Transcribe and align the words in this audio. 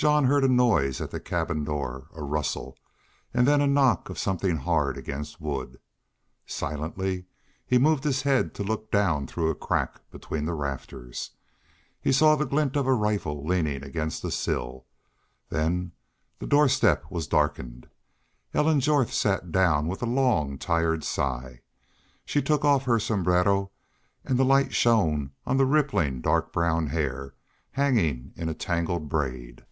Jean 0.00 0.26
heard 0.26 0.44
a 0.44 0.48
noise 0.48 1.00
at 1.00 1.10
the 1.10 1.18
cabin 1.18 1.64
door, 1.64 2.06
a 2.14 2.22
rustle, 2.22 2.78
and 3.34 3.48
then 3.48 3.60
a 3.60 3.66
knock 3.66 4.08
of 4.08 4.16
something 4.16 4.58
hard 4.58 4.96
against 4.96 5.40
wood. 5.40 5.80
Silently 6.46 7.24
he 7.66 7.78
moved 7.78 8.04
his 8.04 8.22
head 8.22 8.54
to 8.54 8.62
look 8.62 8.92
down 8.92 9.26
through 9.26 9.50
a 9.50 9.56
crack 9.56 10.00
between 10.12 10.44
the 10.44 10.54
rafters. 10.54 11.32
He 12.00 12.12
saw 12.12 12.36
the 12.36 12.46
glint 12.46 12.76
of 12.76 12.86
a 12.86 12.94
rifle 12.94 13.44
leaning 13.44 13.82
against 13.82 14.22
the 14.22 14.30
sill. 14.30 14.86
Then 15.48 15.90
the 16.38 16.46
doorstep 16.46 17.10
was 17.10 17.26
darkened. 17.26 17.88
Ellen 18.54 18.78
Jorth 18.78 19.12
sat 19.12 19.50
down 19.50 19.88
with 19.88 20.00
a 20.00 20.06
long, 20.06 20.58
tired 20.58 21.02
sigh. 21.02 21.60
She 22.24 22.40
took 22.40 22.64
off 22.64 22.84
her 22.84 23.00
sombrero 23.00 23.72
and 24.24 24.38
the 24.38 24.44
light 24.44 24.72
shone 24.72 25.32
on 25.44 25.56
the 25.56 25.66
rippling, 25.66 26.20
dark 26.20 26.52
brown 26.52 26.86
hair, 26.86 27.34
hanging 27.72 28.32
in 28.36 28.48
a 28.48 28.54
tangled 28.54 29.08
braid. 29.08 29.64